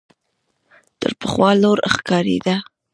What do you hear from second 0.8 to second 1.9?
تر پخوا لوړ